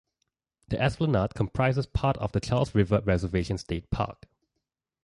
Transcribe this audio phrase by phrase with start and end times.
[0.69, 4.25] The Esplanade comprises part of the Charles River Reservation state park.